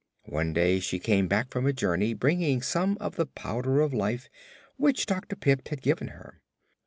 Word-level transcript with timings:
One 0.25 0.51
day 0.51 0.79
she 0.79 0.97
came 0.97 1.27
back 1.27 1.51
from 1.51 1.67
a 1.67 1.73
journey 1.73 2.15
bringing 2.15 2.63
some 2.63 2.97
of 2.99 3.17
the 3.17 3.27
Powder 3.27 3.81
of 3.81 3.93
Life, 3.93 4.29
which 4.75 5.05
Dr. 5.05 5.35
Pipt 5.35 5.67
had 5.69 5.83
given 5.83 6.07
her. 6.07 6.41